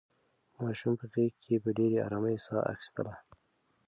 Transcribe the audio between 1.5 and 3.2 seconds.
په ډېرې ارامۍ ساه اخیستله.